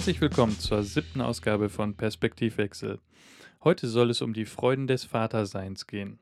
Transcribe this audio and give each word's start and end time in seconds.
Herzlich 0.00 0.22
willkommen 0.22 0.58
zur 0.58 0.82
siebten 0.82 1.20
Ausgabe 1.20 1.68
von 1.68 1.94
Perspektivwechsel. 1.94 3.00
Heute 3.62 3.86
soll 3.86 4.08
es 4.08 4.22
um 4.22 4.32
die 4.32 4.46
Freuden 4.46 4.86
des 4.86 5.04
Vaterseins 5.04 5.86
gehen. 5.86 6.18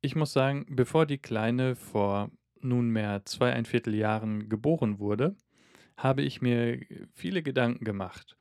Ich 0.00 0.16
muss 0.16 0.32
sagen, 0.32 0.66
bevor 0.68 1.06
die 1.06 1.18
Kleine 1.18 1.76
vor 1.76 2.32
nunmehr 2.60 3.24
zweieinviertel 3.24 3.94
Jahren 3.94 4.48
geboren 4.48 4.98
wurde, 4.98 5.36
habe 5.96 6.22
ich 6.22 6.42
mir 6.42 6.80
viele 7.12 7.44
Gedanken 7.44 7.84
gemacht. 7.84 8.36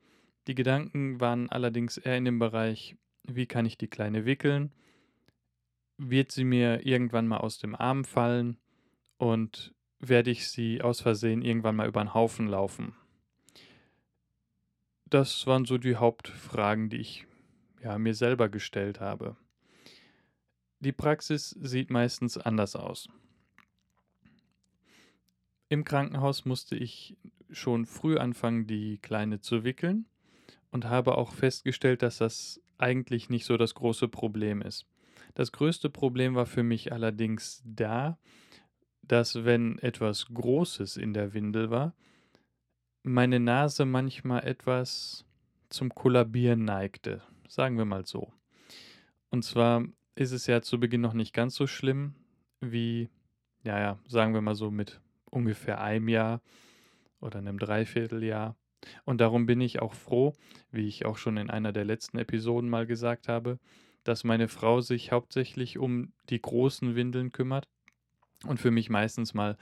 Die 0.48 0.56
Gedanken 0.56 1.22
waren 1.22 1.52
allerdings 1.52 1.98
eher 1.98 2.18
in 2.18 2.26
dem 2.26 2.40
Bereich, 2.40 2.96
wie 3.28 3.46
kann 3.46 3.68
ich 3.68 3.78
die 3.78 3.88
Kleine 3.88 4.26
wickeln? 4.26 4.74
Wird 6.00 6.32
sie 6.32 6.44
mir 6.44 6.88
irgendwann 6.88 7.28
mal 7.28 7.38
aus 7.38 7.60
dem 7.60 7.76
Arm 7.76 8.04
fallen? 8.04 8.58
Und 9.18 9.76
werde 10.00 10.32
ich 10.32 10.50
sie 10.50 10.82
aus 10.82 11.02
Versehen 11.02 11.44
irgendwann 11.44 11.76
mal 11.76 11.88
über 11.88 12.04
den 12.04 12.16
Haufen 12.16 12.48
laufen? 12.48 12.96
Das 15.14 15.46
waren 15.46 15.66
so 15.66 15.78
die 15.78 15.96
Hauptfragen, 15.96 16.90
die 16.90 16.98
ich 16.98 17.28
ja, 17.84 18.00
mir 18.00 18.16
selber 18.16 18.50
gestellt 18.50 19.00
habe. 19.00 19.38
Die 20.80 20.92
Praxis 20.92 21.52
sieht 21.52 21.92
meistens 21.92 22.36
anders 22.36 22.76
aus. 22.76 23.08
Im 25.70 25.84
Krankenhaus 25.84 26.46
musste 26.46 26.76
ich 26.76 27.16
schon 27.52 27.86
früh 27.86 28.18
anfangen, 28.18 28.66
die 28.66 28.98
Kleine 28.98 29.40
zu 29.40 29.64
wickeln 29.64 30.08
und 30.72 30.86
habe 30.86 31.16
auch 31.16 31.34
festgestellt, 31.34 32.02
dass 32.02 32.18
das 32.18 32.60
eigentlich 32.80 33.30
nicht 33.30 33.46
so 33.46 33.56
das 33.56 33.76
große 33.76 34.08
Problem 34.08 34.64
ist. 34.64 34.88
Das 35.36 35.52
größte 35.52 35.92
Problem 35.92 36.34
war 36.34 36.48
für 36.48 36.64
mich 36.64 36.92
allerdings 36.92 37.62
da, 37.64 38.18
dass 39.04 39.46
wenn 39.46 39.78
etwas 39.78 40.26
Großes 40.34 40.98
in 40.98 41.14
der 41.14 41.36
Windel 41.36 41.70
war, 41.70 41.94
meine 43.04 43.42
Nase 43.42 43.86
manchmal 43.86 44.46
etwas 44.46 45.26
zum 45.70 45.94
Kollabieren 45.94 46.64
neigte, 46.64 47.22
sagen 47.50 47.78
wir 47.78 47.86
mal 47.86 48.06
so. 48.06 48.32
Und 49.30 49.44
zwar 49.44 49.84
ist 50.16 50.32
es 50.32 50.48
ja 50.48 50.62
zu 50.62 50.80
Beginn 50.80 51.02
noch 51.02 51.14
nicht 51.14 51.34
ganz 51.34 51.56
so 51.56 51.68
schlimm 51.68 52.16
wie, 52.62 53.10
ja, 53.64 53.78
ja, 53.80 54.00
sagen 54.08 54.34
wir 54.34 54.42
mal 54.42 54.56
so 54.56 54.72
mit 54.72 55.02
ungefähr 55.30 55.82
einem 55.82 56.08
Jahr 56.08 56.42
oder 57.20 57.40
einem 57.40 57.60
Dreivierteljahr. 57.60 58.56
Und 59.04 59.20
darum 59.20 59.46
bin 59.46 59.60
ich 59.60 59.82
auch 59.82 59.94
froh, 59.94 60.34
wie 60.72 60.88
ich 60.88 61.06
auch 61.06 61.18
schon 61.18 61.38
in 61.38 61.50
einer 61.50 61.74
der 61.74 61.86
letzten 61.86 62.18
Episoden 62.18 62.70
mal 62.70 62.86
gesagt 62.86 63.28
habe, 63.28 63.60
dass 64.06 64.24
meine 64.24 64.48
Frau 64.48 64.80
sich 64.80 65.12
hauptsächlich 65.12 65.78
um 65.78 66.14
die 66.30 66.42
großen 66.42 66.96
Windeln 66.96 67.32
kümmert 67.32 67.68
und 68.46 68.60
für 68.60 68.72
mich 68.72 68.90
meistens 68.90 69.34
mal 69.34 69.58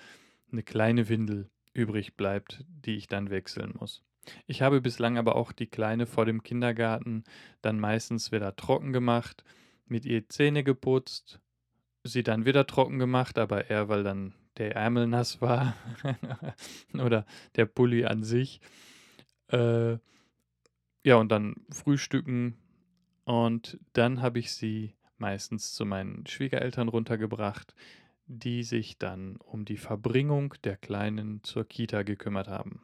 eine 0.52 0.64
kleine 0.64 1.10
Windel 1.10 1.50
übrig 1.74 2.16
bleibt, 2.16 2.64
die 2.68 2.96
ich 2.96 3.08
dann 3.08 3.30
wechseln 3.30 3.74
muss. 3.80 4.04
Ich 4.46 4.62
habe 4.62 4.82
bislang 4.82 5.18
aber 5.18 5.36
auch 5.36 5.52
die 5.52 5.68
Kleine 5.68 6.06
vor 6.06 6.26
dem 6.26 6.44
Kindergarten 6.44 7.24
dann 7.62 7.80
meistens 7.80 8.32
wieder 8.32 8.56
trocken 8.56 8.94
gemacht, 8.94 9.44
mit 9.88 10.06
ihr 10.06 10.30
Zähne 10.30 10.64
geputzt, 10.64 11.40
sie 12.04 12.24
dann 12.24 12.46
wieder 12.46 12.68
trocken 12.68 13.00
gemacht, 13.00 13.38
aber 13.38 13.70
eher 13.70 13.90
weil 13.90 14.04
dann 14.04 14.34
der 14.58 14.76
Ärmel 14.76 15.08
nass 15.08 15.42
war 15.42 15.76
oder 16.94 17.26
der 17.56 17.66
Pulli 17.66 18.06
an 18.06 18.24
sich. 18.24 18.62
Äh, 19.48 19.98
ja, 21.04 21.16
und 21.16 21.30
dann 21.30 21.56
frühstücken 21.72 22.58
und 23.24 23.80
dann 23.94 24.22
habe 24.22 24.40
ich 24.40 24.52
sie 24.54 24.96
meistens 25.18 25.74
zu 25.74 25.86
meinen 25.86 26.26
Schwiegereltern 26.28 26.88
runtergebracht, 26.90 27.76
die 28.32 28.64
sich 28.64 28.98
dann 28.98 29.36
um 29.38 29.66
die 29.66 29.78
Verbringung 29.78 30.54
der 30.64 30.78
Kleinen 30.78 31.44
zur 31.44 31.66
Kita 31.66 32.04
gekümmert 32.04 32.48
haben. 32.48 32.82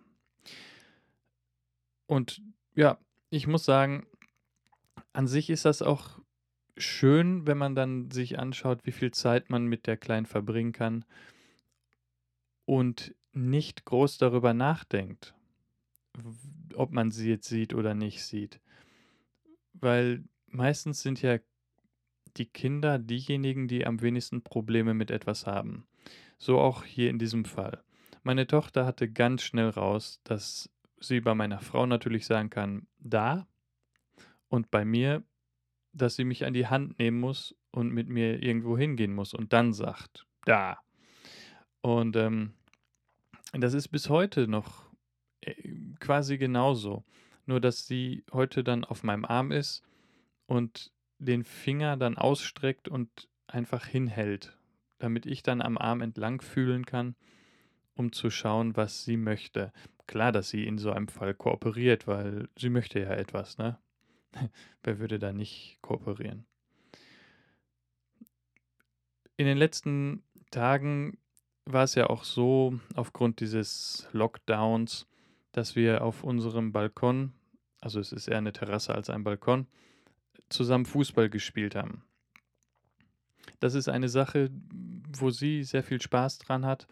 Und 2.05 2.41
ja, 2.75 2.97
ich 3.29 3.47
muss 3.47 3.63
sagen, 3.63 4.05
an 5.13 5.27
sich 5.27 5.49
ist 5.49 5.65
das 5.65 5.81
auch 5.81 6.19
schön, 6.75 7.47
wenn 7.47 7.57
man 7.57 7.75
dann 7.75 8.11
sich 8.11 8.37
anschaut, 8.37 8.81
wie 8.83 8.91
viel 8.91 9.11
Zeit 9.11 9.49
man 9.49 9.65
mit 9.65 9.87
der 9.87 9.97
Kleinen 9.97 10.25
verbringen 10.25 10.73
kann 10.73 11.05
und 12.65 13.15
nicht 13.31 13.85
groß 13.85 14.17
darüber 14.17 14.53
nachdenkt, 14.53 15.33
ob 16.75 16.91
man 16.91 17.11
sie 17.11 17.29
jetzt 17.29 17.47
sieht 17.47 17.73
oder 17.73 17.93
nicht 17.93 18.23
sieht. 18.23 18.59
Weil 19.73 20.23
meistens 20.47 21.01
sind 21.01 21.21
ja 21.21 21.39
die 22.37 22.45
Kinder 22.45 22.99
diejenigen, 22.99 23.67
die 23.67 23.85
am 23.85 24.01
wenigsten 24.01 24.41
Probleme 24.41 24.93
mit 24.93 25.11
etwas 25.11 25.45
haben. 25.45 25.87
So 26.37 26.59
auch 26.59 26.83
hier 26.83 27.09
in 27.09 27.19
diesem 27.19 27.45
Fall. 27.45 27.83
Meine 28.23 28.47
Tochter 28.47 28.85
hatte 28.85 29.11
ganz 29.11 29.41
schnell 29.41 29.69
raus, 29.69 30.19
dass 30.23 30.69
sie 30.99 31.21
bei 31.21 31.35
meiner 31.35 31.59
Frau 31.59 31.85
natürlich 31.85 32.25
sagen 32.25 32.49
kann, 32.49 32.87
da 32.99 33.47
und 34.49 34.71
bei 34.71 34.85
mir, 34.85 35.23
dass 35.93 36.15
sie 36.15 36.25
mich 36.25 36.45
an 36.45 36.53
die 36.53 36.67
Hand 36.67 36.99
nehmen 36.99 37.19
muss 37.19 37.55
und 37.71 37.91
mit 37.91 38.07
mir 38.07 38.41
irgendwo 38.41 38.77
hingehen 38.77 39.13
muss 39.13 39.33
und 39.33 39.53
dann 39.53 39.73
sagt, 39.73 40.25
da. 40.45 40.79
Und 41.81 42.15
ähm, 42.15 42.53
das 43.53 43.73
ist 43.73 43.89
bis 43.89 44.09
heute 44.09 44.47
noch 44.47 44.89
äh, 45.41 45.53
quasi 45.99 46.37
genauso. 46.37 47.03
Nur 47.45 47.61
dass 47.61 47.87
sie 47.87 48.25
heute 48.33 48.63
dann 48.63 48.83
auf 48.83 49.03
meinem 49.03 49.23
Arm 49.23 49.51
ist 49.51 49.83
und 50.47 50.91
den 51.19 51.43
Finger 51.43 51.97
dann 51.97 52.17
ausstreckt 52.17 52.87
und 52.87 53.27
einfach 53.47 53.85
hinhält, 53.85 54.57
damit 54.99 55.25
ich 55.25 55.43
dann 55.43 55.61
am 55.61 55.77
Arm 55.77 56.01
entlang 56.01 56.41
fühlen 56.41 56.85
kann, 56.85 57.15
um 57.95 58.11
zu 58.11 58.29
schauen, 58.29 58.75
was 58.75 59.03
sie 59.03 59.17
möchte. 59.17 59.71
Klar, 60.05 60.31
dass 60.31 60.49
sie 60.49 60.65
in 60.65 60.77
so 60.77 60.91
einem 60.91 61.07
Fall 61.07 61.33
kooperiert, 61.33 62.07
weil 62.07 62.47
sie 62.57 62.69
möchte 62.69 62.99
ja 62.99 63.11
etwas, 63.11 63.57
ne? 63.57 63.79
Wer 64.83 64.99
würde 64.99 65.19
da 65.19 65.33
nicht 65.33 65.79
kooperieren? 65.81 66.45
In 69.35 69.45
den 69.45 69.57
letzten 69.57 70.23
Tagen 70.51 71.17
war 71.65 71.83
es 71.83 71.95
ja 71.95 72.09
auch 72.09 72.23
so, 72.23 72.79
aufgrund 72.95 73.39
dieses 73.39 74.07
Lockdowns, 74.11 75.07
dass 75.51 75.75
wir 75.75 76.03
auf 76.03 76.23
unserem 76.23 76.71
Balkon, 76.71 77.33
also 77.81 77.99
es 77.99 78.11
ist 78.11 78.27
eher 78.27 78.37
eine 78.37 78.53
Terrasse 78.53 78.95
als 78.95 79.09
ein 79.09 79.23
Balkon, 79.23 79.67
zusammen 80.49 80.85
Fußball 80.85 81.29
gespielt 81.29 81.75
haben. 81.75 82.03
Das 83.59 83.73
ist 83.73 83.89
eine 83.89 84.09
Sache, 84.09 84.49
wo 85.17 85.29
sie 85.29 85.63
sehr 85.63 85.83
viel 85.83 86.01
Spaß 86.01 86.39
dran 86.39 86.65
hat 86.65 86.87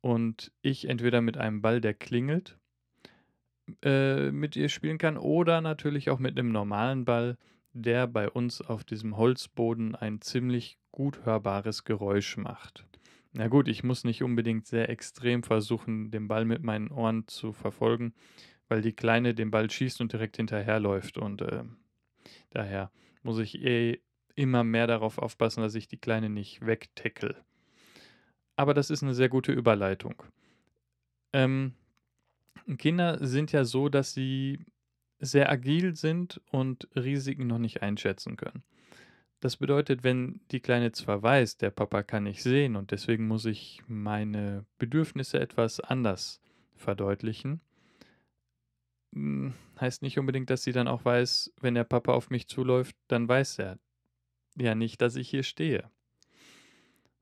und 0.00 0.52
ich 0.62 0.88
entweder 0.88 1.20
mit 1.20 1.36
einem 1.36 1.62
Ball, 1.62 1.80
der 1.80 1.94
klingelt, 1.94 2.58
äh, 3.82 4.30
mit 4.30 4.56
ihr 4.56 4.68
spielen 4.68 4.98
kann 4.98 5.16
oder 5.16 5.60
natürlich 5.60 6.10
auch 6.10 6.18
mit 6.18 6.38
einem 6.38 6.52
normalen 6.52 7.04
Ball, 7.04 7.38
der 7.72 8.06
bei 8.06 8.30
uns 8.30 8.60
auf 8.60 8.84
diesem 8.84 9.16
Holzboden 9.16 9.94
ein 9.94 10.20
ziemlich 10.20 10.78
gut 10.92 11.24
hörbares 11.24 11.84
Geräusch 11.84 12.36
macht. 12.36 12.86
Na 13.32 13.48
gut, 13.48 13.66
ich 13.66 13.82
muss 13.82 14.04
nicht 14.04 14.22
unbedingt 14.22 14.66
sehr 14.66 14.88
extrem 14.88 15.42
versuchen, 15.42 16.12
den 16.12 16.28
Ball 16.28 16.44
mit 16.44 16.62
meinen 16.62 16.92
Ohren 16.92 17.26
zu 17.26 17.52
verfolgen, 17.52 18.14
weil 18.68 18.80
die 18.80 18.92
Kleine 18.92 19.34
den 19.34 19.50
Ball 19.50 19.68
schießt 19.68 20.00
und 20.00 20.12
direkt 20.12 20.36
hinterherläuft 20.36 21.18
und 21.18 21.42
äh, 21.42 21.64
Daher 22.54 22.90
muss 23.22 23.38
ich 23.38 23.62
eh 23.62 24.00
immer 24.34 24.64
mehr 24.64 24.86
darauf 24.86 25.18
aufpassen, 25.18 25.60
dass 25.60 25.74
ich 25.74 25.88
die 25.88 25.98
Kleine 25.98 26.30
nicht 26.30 26.64
wegtackle. 26.64 27.36
Aber 28.56 28.74
das 28.74 28.90
ist 28.90 29.02
eine 29.02 29.14
sehr 29.14 29.28
gute 29.28 29.52
Überleitung. 29.52 30.22
Ähm, 31.32 31.74
Kinder 32.78 33.18
sind 33.26 33.52
ja 33.52 33.64
so, 33.64 33.88
dass 33.88 34.14
sie 34.14 34.60
sehr 35.18 35.50
agil 35.50 35.96
sind 35.96 36.40
und 36.50 36.88
Risiken 36.94 37.46
noch 37.46 37.58
nicht 37.58 37.82
einschätzen 37.82 38.36
können. 38.36 38.62
Das 39.40 39.56
bedeutet, 39.56 40.04
wenn 40.04 40.40
die 40.50 40.60
Kleine 40.60 40.92
zwar 40.92 41.22
weiß, 41.22 41.58
der 41.58 41.70
Papa 41.70 42.02
kann 42.02 42.24
nicht 42.24 42.42
sehen 42.42 42.76
und 42.76 42.92
deswegen 42.92 43.26
muss 43.26 43.44
ich 43.44 43.82
meine 43.86 44.64
Bedürfnisse 44.78 45.40
etwas 45.40 45.80
anders 45.80 46.40
verdeutlichen, 46.76 47.60
heißt 49.80 50.02
nicht 50.02 50.18
unbedingt, 50.18 50.50
dass 50.50 50.64
sie 50.64 50.72
dann 50.72 50.88
auch 50.88 51.04
weiß, 51.04 51.52
wenn 51.60 51.74
der 51.74 51.84
Papa 51.84 52.12
auf 52.12 52.30
mich 52.30 52.48
zuläuft, 52.48 52.96
dann 53.08 53.28
weiß 53.28 53.58
er 53.58 53.78
ja 54.56 54.74
nicht, 54.74 55.00
dass 55.00 55.16
ich 55.16 55.28
hier 55.28 55.42
stehe. 55.42 55.90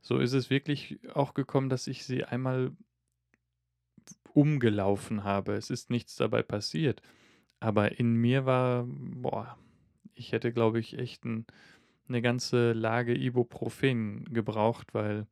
So 0.00 0.18
ist 0.18 0.32
es 0.32 0.50
wirklich 0.50 0.98
auch 1.14 1.34
gekommen, 1.34 1.68
dass 1.68 1.86
ich 1.86 2.04
sie 2.04 2.24
einmal 2.24 2.72
umgelaufen 4.34 5.24
habe. 5.24 5.54
Es 5.54 5.70
ist 5.70 5.90
nichts 5.90 6.16
dabei 6.16 6.42
passiert. 6.42 7.02
Aber 7.60 7.98
in 7.98 8.14
mir 8.14 8.44
war, 8.44 8.84
boah, 8.86 9.56
ich 10.14 10.32
hätte, 10.32 10.52
glaube 10.52 10.80
ich, 10.80 10.98
echt 10.98 11.24
ein, 11.24 11.46
eine 12.08 12.20
ganze 12.20 12.72
Lage 12.72 13.14
Ibuprofen 13.14 14.24
gebraucht, 14.32 14.94
weil 14.94 15.26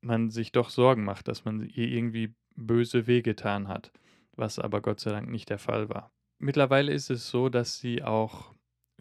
man 0.00 0.30
sich 0.30 0.52
doch 0.52 0.70
Sorgen 0.70 1.04
macht, 1.04 1.26
dass 1.26 1.44
man 1.44 1.68
ihr 1.68 1.88
irgendwie 1.88 2.34
böse 2.54 3.06
wehgetan 3.06 3.68
hat 3.68 3.92
was 4.38 4.58
aber 4.58 4.80
Gott 4.80 5.00
sei 5.00 5.10
Dank 5.10 5.28
nicht 5.28 5.50
der 5.50 5.58
Fall 5.58 5.88
war. 5.88 6.12
Mittlerweile 6.38 6.92
ist 6.92 7.10
es 7.10 7.28
so, 7.28 7.48
dass 7.48 7.78
sie 7.78 8.02
auch 8.02 8.54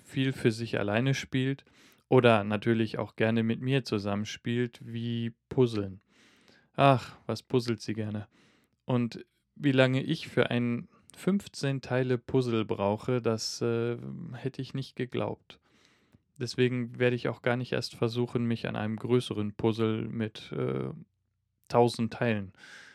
viel 0.04 0.34
für 0.34 0.52
sich 0.52 0.80
alleine 0.80 1.14
spielt 1.14 1.66
oder 2.10 2.44
natürlich 2.44 2.98
auch 2.98 3.16
gerne 3.16 3.44
mit 3.44 3.62
mir 3.62 3.84
zusammenspielt, 3.84 4.80
wie 4.84 5.34
Puzzeln. 5.50 6.02
Ach, 6.76 7.18
was 7.26 7.44
puzzelt 7.44 7.82
sie 7.82 7.94
gerne. 7.94 8.28
Und 8.86 9.26
wie 9.56 9.72
lange 9.72 10.02
ich 10.02 10.28
für 10.28 10.50
ein 10.50 10.88
15 11.16 11.82
Teile 11.82 12.18
Puzzle 12.18 12.66
brauche, 12.66 13.22
das 13.22 13.62
äh, 13.62 13.98
hätte 14.34 14.62
ich 14.62 14.74
nicht 14.74 14.96
geglaubt. 14.96 15.60
Deswegen 16.40 17.00
werde 17.00 17.16
ich 17.16 17.28
auch 17.28 17.42
gar 17.42 17.58
nicht 17.58 17.72
erst 17.72 17.96
versuchen, 17.96 18.46
mich 18.46 18.68
an 18.68 18.76
einem 18.76 18.96
größeren 18.96 19.54
Puzzle 19.54 20.08
mit 20.08 20.52
äh, 20.52 20.90
1000 21.70 22.14
Teilen 22.14 22.54
äh, 22.54 22.87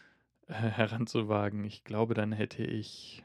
heranzuwagen. 0.60 1.64
Ich 1.64 1.84
glaube, 1.84 2.14
dann 2.14 2.32
hätte 2.32 2.64
ich 2.64 3.24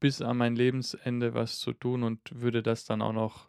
bis 0.00 0.20
an 0.20 0.36
mein 0.36 0.56
Lebensende 0.56 1.34
was 1.34 1.58
zu 1.58 1.72
tun 1.72 2.02
und 2.02 2.20
würde 2.40 2.62
das 2.62 2.84
dann 2.84 3.02
auch 3.02 3.12
noch 3.12 3.48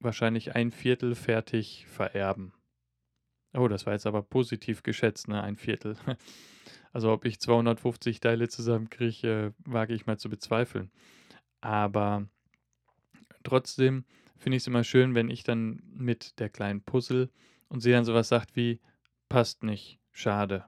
wahrscheinlich 0.00 0.54
ein 0.54 0.72
Viertel 0.72 1.14
fertig 1.14 1.86
vererben. 1.86 2.52
Oh, 3.52 3.68
das 3.68 3.86
war 3.86 3.92
jetzt 3.92 4.06
aber 4.06 4.22
positiv 4.22 4.82
geschätzt, 4.82 5.28
ne? 5.28 5.42
Ein 5.42 5.56
Viertel. 5.56 5.96
Also 6.92 7.12
ob 7.12 7.24
ich 7.24 7.38
250 7.38 8.18
Teile 8.18 8.48
zusammenkriege, 8.48 9.28
äh, 9.28 9.52
wage 9.64 9.94
ich 9.94 10.06
mal 10.06 10.18
zu 10.18 10.28
bezweifeln. 10.28 10.90
Aber 11.60 12.26
trotzdem 13.44 14.04
finde 14.36 14.56
ich 14.56 14.64
es 14.64 14.66
immer 14.66 14.82
schön, 14.82 15.14
wenn 15.14 15.30
ich 15.30 15.44
dann 15.44 15.80
mit 15.84 16.40
der 16.40 16.48
kleinen 16.48 16.82
Puzzle 16.82 17.30
und 17.68 17.78
sie 17.78 17.92
dann 17.92 18.04
sowas 18.04 18.26
sagt 18.26 18.56
wie, 18.56 18.80
passt 19.28 19.62
nicht, 19.62 19.99
schade. 20.12 20.64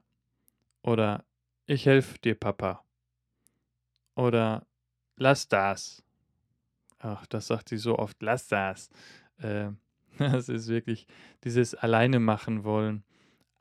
Oder 0.81 1.25
ich 1.65 1.85
helfe 1.85 2.19
dir, 2.19 2.35
Papa. 2.35 2.83
Oder 4.15 4.67
lass 5.15 5.47
das. 5.47 6.03
Ach, 6.99 7.25
das 7.27 7.47
sagt 7.47 7.69
sie 7.69 7.77
so 7.77 7.97
oft, 7.97 8.21
lass 8.21 8.47
das. 8.47 8.89
Äh, 9.37 9.71
das 10.17 10.49
ist 10.49 10.67
wirklich 10.67 11.07
dieses 11.43 11.75
Alleine 11.75 12.19
machen 12.19 12.63
wollen. 12.63 13.03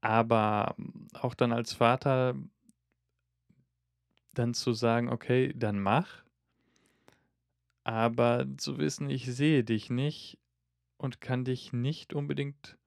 Aber 0.01 0.75
auch 1.13 1.35
dann 1.35 1.53
als 1.53 1.73
Vater 1.73 2.35
dann 4.35 4.55
zu 4.55 4.73
sagen, 4.73 5.09
okay, 5.09 5.53
dann 5.55 5.81
mach. 5.81 6.25
Aber 7.85 8.47
zu 8.57 8.79
wissen, 8.79 9.11
ich 9.11 9.27
sehe 9.27 9.65
dich 9.65 9.91
nicht 9.91 10.39
und 10.97 11.21
kann 11.21 11.45
dich 11.45 11.73
nicht 11.73 12.15
unbedingt, 12.15 12.79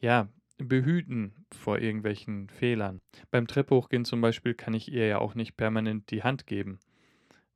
ja, 0.00 0.28
behüten 0.58 1.46
vor 1.50 1.78
irgendwelchen 1.78 2.48
Fehlern. 2.48 3.00
Beim 3.30 3.46
Treppe 3.46 3.74
hochgehen 3.74 4.04
zum 4.04 4.20
Beispiel 4.20 4.54
kann 4.54 4.74
ich 4.74 4.90
ihr 4.90 5.06
ja 5.06 5.18
auch 5.18 5.34
nicht 5.34 5.56
permanent 5.56 6.10
die 6.10 6.22
Hand 6.22 6.46
geben, 6.46 6.78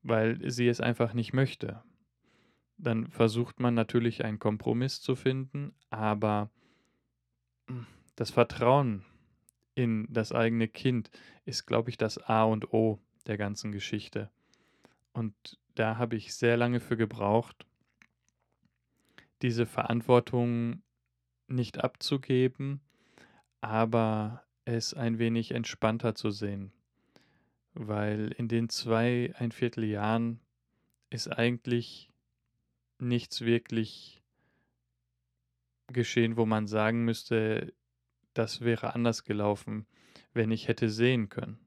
weil 0.03 0.51
sie 0.51 0.69
es 0.69 0.81
einfach 0.81 1.15
nicht 1.15 1.33
möchte. 1.33 1.83
Dann 2.77 3.09
versucht 3.09 3.61
man 3.61 3.75
natürlich 3.75 4.25
einen 4.25 4.39
Kompromiss 4.39 5.01
zu 5.01 5.17
finden, 5.17 5.75
aber 5.91 6.51
hm, 7.69 7.87
das 8.17 8.31
Vertrauen 8.31 9.05
in 9.75 10.07
das 10.11 10.33
eigene 10.33 10.67
Kind 10.69 11.11
ist, 11.45 11.67
glaube 11.67 11.91
ich, 11.91 11.97
das 11.97 12.19
A 12.19 12.45
und 12.45 12.73
O 12.73 12.99
der 13.27 13.37
ganzen 13.37 13.71
Geschichte. 13.71 14.31
Und 15.13 15.35
da 15.75 15.99
habe 15.99 16.17
ich 16.17 16.35
sehr 16.35 16.57
lange 16.57 16.81
für 16.81 16.97
gebraucht, 16.97 17.67
diese 19.43 19.67
Verantwortung 19.67 20.83
nicht 21.47 21.79
abzugeben, 21.79 22.81
aber 23.61 24.45
es 24.65 24.95
ein 24.95 25.19
wenig 25.19 25.53
entspannter 25.53 26.15
zu 26.15 26.31
sehen. 26.31 26.73
Weil 27.75 28.35
in 28.37 28.49
den 28.49 28.69
zwei, 28.69 29.33
ein 29.39 29.53
Viertel 29.53 29.85
Jahren 29.85 30.41
ist 31.11 31.29
eigentlich 31.29 32.11
nichts 32.99 33.41
wirklich 33.43 34.23
geschehen, 35.87 36.37
wo 36.37 36.45
man 36.45 36.67
sagen 36.67 37.05
müsste, 37.05 37.73
das 38.35 38.61
wäre 38.61 38.95
anders 38.95 39.25
gelaufen, 39.25 39.87
wenn 40.35 40.51
ich 40.51 40.69
hätte 40.69 40.91
sehen 40.91 41.29
können. 41.29 41.59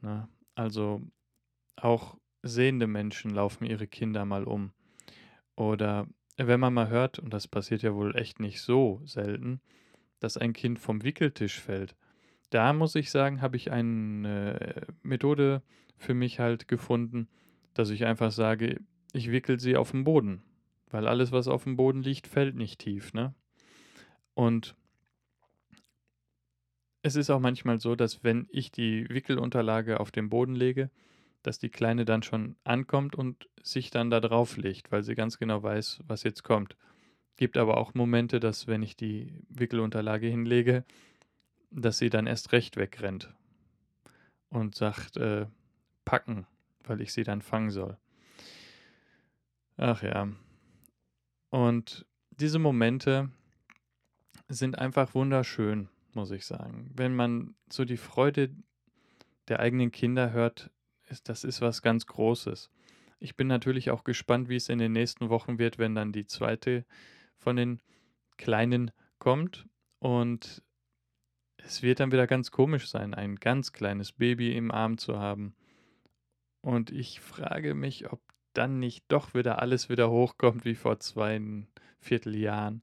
Na, 0.00 0.16
ne? 0.16 0.28
also 0.54 1.02
auch 1.76 2.18
sehende 2.42 2.86
Menschen 2.86 3.30
laufen 3.30 3.64
ihre 3.64 3.86
Kinder 3.86 4.24
mal 4.24 4.44
um. 4.44 4.72
Oder 5.56 6.06
wenn 6.36 6.60
man 6.60 6.74
mal 6.74 6.88
hört, 6.88 7.18
und 7.18 7.32
das 7.32 7.48
passiert 7.48 7.82
ja 7.82 7.94
wohl 7.94 8.16
echt 8.16 8.40
nicht 8.40 8.60
so 8.60 9.00
selten, 9.04 9.60
dass 10.24 10.38
ein 10.38 10.54
Kind 10.54 10.78
vom 10.78 11.04
Wickeltisch 11.04 11.60
fällt. 11.60 11.94
Da 12.48 12.72
muss 12.72 12.94
ich 12.94 13.10
sagen, 13.10 13.42
habe 13.42 13.56
ich 13.58 13.70
eine 13.70 14.86
Methode 15.02 15.62
für 15.98 16.14
mich 16.14 16.40
halt 16.40 16.66
gefunden, 16.66 17.28
dass 17.74 17.90
ich 17.90 18.06
einfach 18.06 18.32
sage, 18.32 18.80
ich 19.12 19.30
wickel 19.30 19.60
sie 19.60 19.76
auf 19.76 19.90
den 19.90 20.04
Boden. 20.04 20.42
Weil 20.90 21.06
alles, 21.08 21.30
was 21.30 21.46
auf 21.46 21.64
dem 21.64 21.76
Boden 21.76 22.02
liegt, 22.02 22.26
fällt 22.26 22.56
nicht 22.56 22.80
tief, 22.80 23.12
ne? 23.12 23.34
Und 24.32 24.74
es 27.02 27.16
ist 27.16 27.28
auch 27.28 27.40
manchmal 27.40 27.78
so, 27.78 27.94
dass 27.94 28.24
wenn 28.24 28.48
ich 28.50 28.72
die 28.72 29.06
Wickelunterlage 29.10 30.00
auf 30.00 30.10
den 30.10 30.30
Boden 30.30 30.54
lege, 30.54 30.90
dass 31.42 31.58
die 31.58 31.68
Kleine 31.68 32.06
dann 32.06 32.22
schon 32.22 32.56
ankommt 32.64 33.14
und 33.14 33.50
sich 33.62 33.90
dann 33.90 34.08
da 34.08 34.20
drauf 34.20 34.56
legt, 34.56 34.90
weil 34.90 35.02
sie 35.02 35.14
ganz 35.14 35.36
genau 35.36 35.62
weiß, 35.62 36.00
was 36.06 36.22
jetzt 36.22 36.44
kommt. 36.44 36.78
Gibt 37.36 37.56
aber 37.56 37.76
auch 37.78 37.94
Momente, 37.94 38.38
dass 38.40 38.66
wenn 38.66 38.82
ich 38.82 38.96
die 38.96 39.32
Wickelunterlage 39.48 40.28
hinlege, 40.28 40.84
dass 41.70 41.98
sie 41.98 42.10
dann 42.10 42.26
erst 42.26 42.52
recht 42.52 42.76
wegrennt 42.76 43.34
und 44.50 44.74
sagt, 44.74 45.16
äh, 45.16 45.46
packen, 46.04 46.46
weil 46.84 47.00
ich 47.00 47.12
sie 47.12 47.24
dann 47.24 47.42
fangen 47.42 47.70
soll. 47.70 47.96
Ach 49.76 50.02
ja. 50.02 50.28
Und 51.50 52.06
diese 52.30 52.58
Momente 52.58 53.30
sind 54.48 54.78
einfach 54.78 55.14
wunderschön, 55.14 55.88
muss 56.12 56.30
ich 56.30 56.46
sagen. 56.46 56.90
Wenn 56.94 57.14
man 57.14 57.54
so 57.70 57.84
die 57.84 57.96
Freude 57.96 58.50
der 59.48 59.60
eigenen 59.60 59.90
Kinder 59.90 60.32
hört, 60.32 60.70
ist, 61.08 61.28
das 61.28 61.44
ist 61.44 61.60
was 61.60 61.82
ganz 61.82 62.06
Großes. 62.06 62.70
Ich 63.18 63.36
bin 63.36 63.46
natürlich 63.46 63.90
auch 63.90 64.04
gespannt, 64.04 64.48
wie 64.48 64.56
es 64.56 64.68
in 64.68 64.78
den 64.78 64.92
nächsten 64.92 65.28
Wochen 65.28 65.58
wird, 65.58 65.78
wenn 65.78 65.94
dann 65.94 66.12
die 66.12 66.26
zweite 66.26 66.84
von 67.36 67.56
den 67.56 67.80
Kleinen 68.36 68.90
kommt. 69.18 69.66
Und 69.98 70.62
es 71.58 71.82
wird 71.82 72.00
dann 72.00 72.12
wieder 72.12 72.26
ganz 72.26 72.50
komisch 72.50 72.88
sein, 72.88 73.14
ein 73.14 73.36
ganz 73.36 73.72
kleines 73.72 74.12
Baby 74.12 74.56
im 74.56 74.70
Arm 74.70 74.98
zu 74.98 75.18
haben. 75.18 75.54
Und 76.60 76.90
ich 76.90 77.20
frage 77.20 77.74
mich, 77.74 78.10
ob 78.12 78.20
dann 78.52 78.78
nicht 78.78 79.04
doch 79.08 79.34
wieder 79.34 79.60
alles 79.60 79.88
wieder 79.88 80.10
hochkommt 80.10 80.64
wie 80.64 80.74
vor 80.74 81.00
zwei 81.00 81.40
Vierteljahren. 82.00 82.82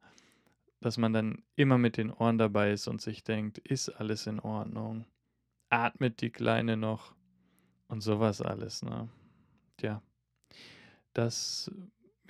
Dass 0.80 0.98
man 0.98 1.14
dann 1.14 1.44
immer 1.56 1.78
mit 1.78 1.98
den 1.98 2.12
Ohren 2.12 2.38
dabei 2.38 2.72
ist 2.72 2.88
und 2.88 3.02
sich 3.02 3.24
denkt, 3.24 3.60
ist 3.60 3.90
alles 3.90 4.26
in 4.28 4.40
Ordnung? 4.40 5.06
Atmet 5.70 6.22
die 6.22 6.32
Kleine 6.32 6.76
noch? 6.76 7.16
Und 7.88 8.02
sowas 8.02 8.42
alles, 8.42 8.82
ne? 8.84 9.10
Tja. 9.78 10.02
Das 11.14 11.72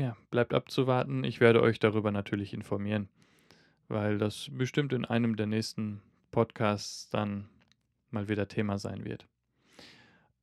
ja, 0.02 0.18
bleibt 0.32 0.54
abzuwarten. 0.56 1.24
Ich 1.24 1.40
werde 1.40 1.62
euch 1.62 1.78
darüber 1.78 2.12
natürlich 2.12 2.54
informieren, 2.54 3.08
weil 3.88 4.18
das 4.18 4.50
bestimmt 4.52 4.94
in 4.94 5.06
einem 5.06 5.36
der 5.36 5.46
nächsten 5.46 6.02
Podcasts 6.32 7.10
dann 7.10 7.48
mal 8.10 8.28
wieder 8.28 8.48
Thema 8.48 8.80
sein 8.80 9.06
wird. 9.06 9.28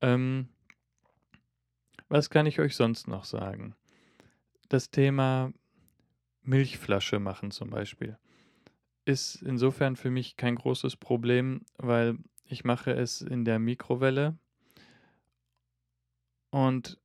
Ähm, 0.01 0.49
was 2.09 2.31
kann 2.31 2.47
ich 2.47 2.61
euch 2.61 2.77
sonst 2.77 3.09
noch 3.09 3.25
sagen? 3.25 3.75
Das 4.69 4.91
Thema 4.91 5.53
Milchflasche 6.43 7.19
machen 7.19 7.51
zum 7.51 7.71
Beispiel 7.71 8.17
ist 9.07 9.43
insofern 9.43 9.97
für 9.97 10.11
mich 10.11 10.37
kein 10.37 10.55
großes 10.55 10.97
Problem, 10.97 11.63
weil 11.79 12.19
ich 12.45 12.63
mache 12.63 12.93
es 12.93 13.23
in 13.23 13.45
der 13.45 13.59
Mikrowelle 13.59 14.39
und 16.51 16.99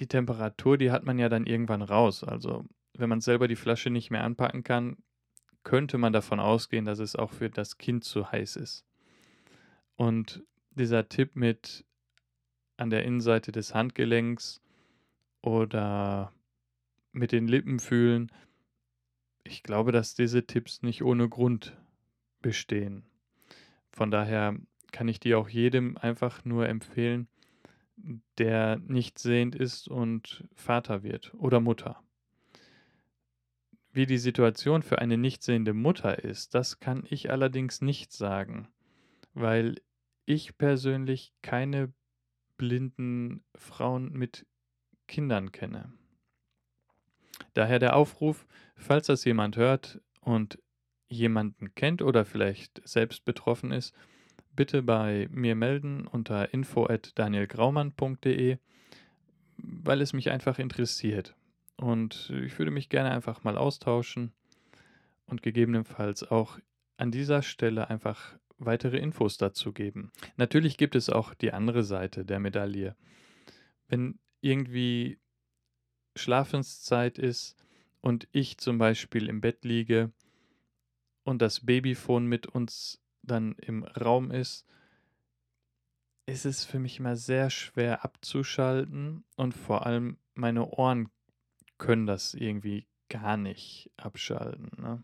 die 0.00 0.06
Temperatur, 0.06 0.78
die 0.78 0.90
hat 0.90 1.04
man 1.04 1.18
ja 1.18 1.28
dann 1.28 1.46
irgendwann 1.46 1.82
raus. 1.82 2.24
Also 2.24 2.64
wenn 2.94 3.08
man 3.08 3.20
selber 3.20 3.48
die 3.48 3.56
Flasche 3.56 3.90
nicht 3.90 4.10
mehr 4.10 4.24
anpacken 4.24 4.62
kann, 4.64 4.96
könnte 5.64 5.98
man 5.98 6.12
davon 6.12 6.40
ausgehen, 6.40 6.84
dass 6.84 6.98
es 6.98 7.16
auch 7.16 7.30
für 7.30 7.50
das 7.50 7.78
Kind 7.78 8.04
zu 8.04 8.30
heiß 8.30 8.56
ist. 8.56 8.84
Und 9.96 10.44
dieser 10.70 11.08
Tipp 11.08 11.36
mit 11.36 11.84
an 12.76 12.90
der 12.90 13.04
Innenseite 13.04 13.52
des 13.52 13.74
Handgelenks 13.74 14.60
oder 15.42 16.32
mit 17.12 17.32
den 17.32 17.48
Lippen 17.48 17.80
fühlen, 17.80 18.30
ich 19.44 19.62
glaube, 19.62 19.92
dass 19.92 20.14
diese 20.14 20.46
Tipps 20.46 20.82
nicht 20.82 21.02
ohne 21.02 21.28
Grund 21.28 21.76
bestehen. 22.40 23.04
Von 23.90 24.10
daher 24.10 24.56
kann 24.92 25.08
ich 25.08 25.20
die 25.20 25.34
auch 25.34 25.48
jedem 25.48 25.96
einfach 25.96 26.44
nur 26.44 26.68
empfehlen, 26.68 27.28
der 28.38 28.78
nicht 28.78 29.18
sehend 29.18 29.54
ist 29.54 29.88
und 29.88 30.44
Vater 30.54 31.02
wird 31.02 31.34
oder 31.34 31.60
Mutter. 31.60 32.02
Wie 33.92 34.06
die 34.06 34.18
Situation 34.18 34.82
für 34.82 34.98
eine 34.98 35.16
nicht 35.16 35.42
sehende 35.42 35.74
Mutter 35.74 36.22
ist, 36.22 36.54
das 36.54 36.78
kann 36.80 37.04
ich 37.08 37.30
allerdings 37.30 37.80
nicht 37.80 38.12
sagen, 38.12 38.68
weil 39.34 39.76
ich 40.26 40.58
persönlich 40.58 41.32
keine 41.42 41.92
blinden 42.58 43.42
Frauen 43.54 44.12
mit 44.12 44.46
Kindern 45.06 45.52
kenne. 45.52 45.92
Daher 47.54 47.78
der 47.78 47.96
Aufruf, 47.96 48.46
falls 48.76 49.06
das 49.06 49.24
jemand 49.24 49.56
hört 49.56 50.00
und 50.20 50.58
jemanden 51.08 51.74
kennt 51.74 52.02
oder 52.02 52.24
vielleicht 52.24 52.86
selbst 52.86 53.24
betroffen 53.24 53.72
ist, 53.72 53.94
bitte 54.58 54.82
bei 54.82 55.28
mir 55.30 55.54
melden 55.54 56.06
unter 56.08 56.52
info@danielgraumann.de, 56.52 58.58
weil 59.56 60.00
es 60.00 60.12
mich 60.12 60.32
einfach 60.32 60.58
interessiert. 60.58 61.36
Und 61.76 62.32
ich 62.44 62.58
würde 62.58 62.72
mich 62.72 62.88
gerne 62.88 63.12
einfach 63.12 63.44
mal 63.44 63.56
austauschen 63.56 64.32
und 65.26 65.44
gegebenenfalls 65.44 66.28
auch 66.28 66.58
an 66.96 67.12
dieser 67.12 67.42
Stelle 67.42 67.88
einfach 67.88 68.36
weitere 68.58 68.98
Infos 68.98 69.38
dazu 69.38 69.72
geben. 69.72 70.10
Natürlich 70.36 70.76
gibt 70.76 70.96
es 70.96 71.08
auch 71.08 71.34
die 71.34 71.52
andere 71.52 71.84
Seite 71.84 72.24
der 72.24 72.40
Medaille. 72.40 72.96
Wenn 73.86 74.18
irgendwie 74.40 75.20
Schlafenszeit 76.16 77.16
ist 77.16 77.54
und 78.00 78.26
ich 78.32 78.58
zum 78.58 78.78
Beispiel 78.78 79.28
im 79.28 79.40
Bett 79.40 79.64
liege 79.64 80.10
und 81.22 81.42
das 81.42 81.64
Babyphone 81.64 82.26
mit 82.26 82.48
uns 82.48 83.00
dann 83.30 83.52
im 83.54 83.84
Raum 83.84 84.30
ist, 84.30 84.66
ist 86.26 86.44
es 86.44 86.64
für 86.64 86.78
mich 86.78 86.98
immer 86.98 87.16
sehr 87.16 87.48
schwer 87.48 88.04
abzuschalten 88.04 89.24
und 89.36 89.54
vor 89.54 89.86
allem 89.86 90.18
meine 90.34 90.68
Ohren 90.68 91.08
können 91.78 92.06
das 92.06 92.34
irgendwie 92.34 92.86
gar 93.08 93.36
nicht 93.36 93.90
abschalten. 93.96 94.70
Ne? 94.76 95.02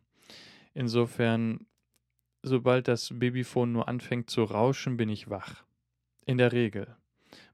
Insofern, 0.75 1.67
sobald 2.43 2.89
das 2.89 3.11
Babyphone 3.19 3.73
nur 3.73 3.89
anfängt 3.89 4.29
zu 4.29 4.45
rauschen, 4.45 4.97
bin 4.97 5.09
ich 5.09 5.31
wach. 5.31 5.65
In 6.27 6.39
der 6.39 6.53
Regel. 6.53 6.95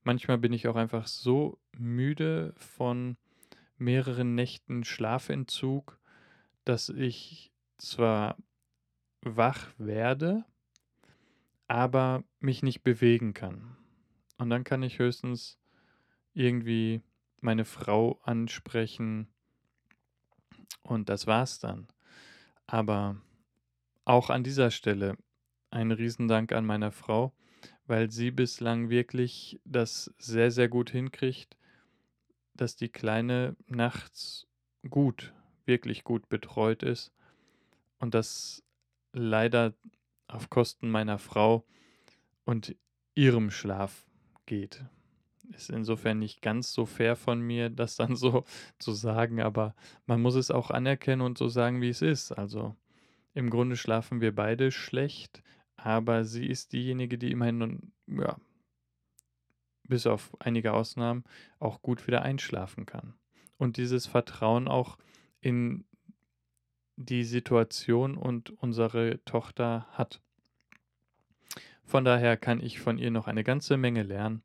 Manchmal 0.03 0.39
bin 0.39 0.53
ich 0.53 0.67
auch 0.67 0.77
einfach 0.77 1.07
so 1.07 1.59
müde 1.77 2.55
von 2.57 3.17
mehreren 3.77 4.35
Nächten 4.35 4.85
Schlafentzug, 4.85 5.99
dass 6.65 6.89
ich 6.89 7.53
zwar 7.79 8.37
wach 9.23 9.69
werde, 9.79 10.45
aber 11.71 12.25
mich 12.41 12.65
nicht 12.65 12.83
bewegen 12.83 13.33
kann. 13.33 13.77
Und 14.39 14.51
dann 14.51 14.65
kann 14.65 14.83
ich 14.83 14.99
höchstens 14.99 15.57
irgendwie 16.35 17.01
meine 17.41 17.65
Frau 17.65 18.19
ansprechen 18.25 19.29
und 20.83 21.09
das 21.09 21.29
war's 21.29 21.61
dann. 21.61 21.87
Aber 22.67 23.23
auch 24.05 24.31
an 24.31 24.43
dieser 24.43 24.73
Stelle 24.73 25.17
ein 25.71 25.93
Riesendank 25.93 26.51
an 26.51 26.67
meiner 26.67 26.91
Frau, 26.91 27.33
weil 27.87 28.11
sie 28.11 28.33
bislang 28.33 28.91
wirklich 28.91 29.61
das 29.65 30.13
sehr, 30.19 30.51
sehr 30.51 30.69
gut 30.69 30.91
hinkriegt, 30.91 31.57
dass 32.55 32.75
die 32.75 32.89
Kleine 32.89 33.55
nachts 33.69 34.49
gut, 34.89 35.33
wirklich 35.67 36.03
gut 36.03 36.29
betreut 36.29 36.83
ist 36.83 37.13
und 38.01 38.15
das 38.15 38.65
leider 39.13 39.73
auf 40.33 40.51
Kosten 40.51 40.91
meiner 40.91 41.19
Frau 41.19 41.65
und 42.45 42.77
ihrem 43.15 43.51
Schlaf 43.51 44.07
geht. 44.47 44.85
Ist 45.51 45.71
insofern 45.71 46.19
nicht 46.19 46.43
ganz 46.43 46.73
so 46.73 46.87
fair 46.87 47.17
von 47.17 47.41
mir, 47.41 47.71
das 47.71 47.97
dann 47.97 48.17
so 48.17 48.45
zu 48.79 48.93
sagen, 48.93 49.41
aber 49.41 49.75
man 50.07 50.23
muss 50.23 50.35
es 50.35 50.51
auch 50.51 50.71
anerkennen 50.71 51.23
und 51.23 51.39
so 51.39 51.49
sagen, 51.49 51.81
wie 51.81 51.89
es 51.89 52.03
ist. 52.03 52.33
Also 52.33 52.77
im 53.35 53.51
Grunde 53.51 53.77
schlafen 53.77 54.21
wir 54.21 54.35
beide 54.35 54.71
schlecht, 54.71 55.43
aber 55.77 56.25
sie 56.25 56.47
ist 56.47 56.73
diejenige, 56.73 57.19
die 57.19 57.33
immerhin, 57.33 57.93
ja, 58.07 58.37
bis 59.85 60.07
auf 60.07 60.37
einige 60.41 60.73
Ausnahmen 60.73 61.25
auch 61.59 61.83
gut 61.83 62.07
wieder 62.07 62.23
einschlafen 62.23 62.87
kann. 62.87 63.15
Und 63.57 63.77
dieses 63.77 64.07
Vertrauen 64.07 64.69
auch 64.69 64.97
in 65.41 65.85
die 67.05 67.25
Situation 67.25 68.17
und 68.17 68.51
unsere 68.51 69.25
Tochter 69.25 69.87
hat. 69.93 70.21
Von 71.85 72.05
daher 72.05 72.37
kann 72.37 72.61
ich 72.61 72.79
von 72.79 72.99
ihr 72.99 73.11
noch 73.11 73.27
eine 73.27 73.43
ganze 73.43 73.77
Menge 73.77 74.03
lernen 74.03 74.43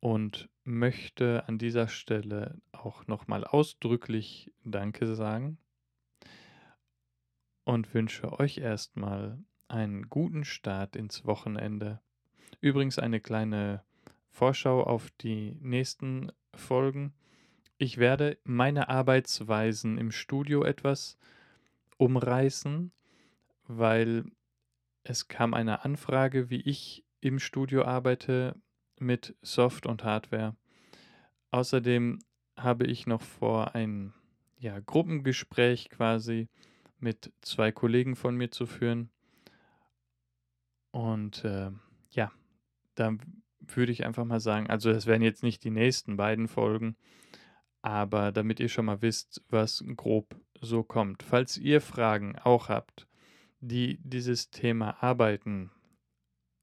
und 0.00 0.48
möchte 0.62 1.44
an 1.48 1.58
dieser 1.58 1.88
Stelle 1.88 2.60
auch 2.72 3.06
nochmal 3.06 3.44
ausdrücklich 3.44 4.52
Danke 4.64 5.14
sagen 5.14 5.58
und 7.64 7.92
wünsche 7.92 8.38
euch 8.38 8.58
erstmal 8.58 9.38
einen 9.66 10.08
guten 10.08 10.44
Start 10.44 10.94
ins 10.94 11.26
Wochenende. 11.26 12.00
Übrigens 12.60 12.98
eine 12.98 13.20
kleine 13.20 13.82
Vorschau 14.30 14.84
auf 14.84 15.10
die 15.20 15.58
nächsten 15.60 16.30
Folgen. 16.54 17.12
Ich 17.78 17.98
werde 17.98 18.38
meine 18.44 18.88
Arbeitsweisen 18.88 19.98
im 19.98 20.12
Studio 20.12 20.62
etwas 20.62 21.18
umreißen, 21.96 22.92
weil 23.66 24.24
es 25.02 25.28
kam 25.28 25.54
eine 25.54 25.84
Anfrage, 25.84 26.50
wie 26.50 26.60
ich 26.60 27.04
im 27.20 27.38
Studio 27.38 27.84
arbeite 27.84 28.56
mit 28.98 29.36
Soft 29.42 29.86
und 29.86 30.04
Hardware. 30.04 30.56
Außerdem 31.50 32.18
habe 32.56 32.86
ich 32.86 33.06
noch 33.06 33.22
vor, 33.22 33.74
ein 33.74 34.12
ja, 34.58 34.80
Gruppengespräch 34.80 35.90
quasi 35.90 36.48
mit 36.98 37.32
zwei 37.42 37.72
Kollegen 37.72 38.16
von 38.16 38.36
mir 38.36 38.50
zu 38.50 38.66
führen. 38.66 39.10
Und 40.90 41.44
äh, 41.44 41.70
ja, 42.10 42.32
da 42.94 43.16
würde 43.60 43.92
ich 43.92 44.04
einfach 44.04 44.24
mal 44.24 44.40
sagen, 44.40 44.68
also 44.68 44.92
das 44.92 45.06
wären 45.06 45.22
jetzt 45.22 45.42
nicht 45.42 45.64
die 45.64 45.70
nächsten 45.70 46.16
beiden 46.16 46.48
Folgen, 46.48 46.96
aber 47.82 48.32
damit 48.32 48.60
ihr 48.60 48.68
schon 48.68 48.86
mal 48.86 49.02
wisst, 49.02 49.42
was 49.48 49.84
grob 49.96 50.34
so 50.64 50.82
kommt. 50.82 51.22
Falls 51.22 51.56
ihr 51.56 51.80
Fragen 51.80 52.36
auch 52.38 52.68
habt, 52.68 53.06
die 53.60 53.98
dieses 54.02 54.50
Thema 54.50 55.02
Arbeiten 55.02 55.70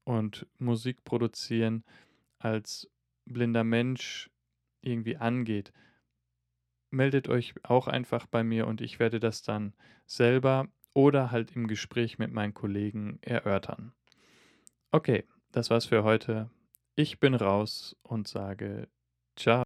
und 0.04 0.46
Musik 0.58 1.04
produzieren 1.04 1.84
als 2.38 2.90
blinder 3.24 3.64
Mensch 3.64 4.30
irgendwie 4.80 5.16
angeht, 5.16 5.72
meldet 6.90 7.28
euch 7.28 7.54
auch 7.62 7.88
einfach 7.88 8.26
bei 8.26 8.44
mir 8.44 8.66
und 8.66 8.80
ich 8.80 8.98
werde 8.98 9.20
das 9.20 9.42
dann 9.42 9.74
selber 10.06 10.68
oder 10.94 11.30
halt 11.30 11.56
im 11.56 11.66
Gespräch 11.66 12.18
mit 12.18 12.32
meinen 12.32 12.54
Kollegen 12.54 13.18
erörtern. 13.22 13.92
Okay, 14.90 15.24
das 15.52 15.70
war's 15.70 15.86
für 15.86 16.04
heute. 16.04 16.50
Ich 16.94 17.18
bin 17.18 17.34
raus 17.34 17.96
und 18.02 18.28
sage 18.28 18.88
ciao. 19.36 19.60